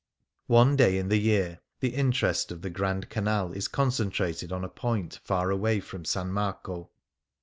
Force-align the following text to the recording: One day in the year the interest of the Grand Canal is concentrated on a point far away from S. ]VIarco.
One 0.47 0.75
day 0.75 0.97
in 0.97 1.09
the 1.09 1.19
year 1.19 1.59
the 1.79 1.93
interest 1.93 2.51
of 2.51 2.63
the 2.63 2.71
Grand 2.71 3.11
Canal 3.11 3.51
is 3.51 3.67
concentrated 3.67 4.51
on 4.51 4.63
a 4.63 4.67
point 4.67 5.19
far 5.23 5.51
away 5.51 5.79
from 5.79 6.01
S. 6.01 6.15
]VIarco. 6.15 6.89